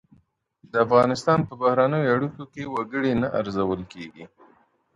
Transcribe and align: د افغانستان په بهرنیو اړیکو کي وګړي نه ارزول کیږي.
د 0.71 0.73
افغانستان 0.85 1.39
په 1.47 1.53
بهرنیو 1.61 2.11
اړیکو 2.15 2.41
کي 2.53 2.63
وګړي 2.73 3.11
نه 3.21 3.27
ارزول 3.39 3.81
کیږي. 3.93 4.25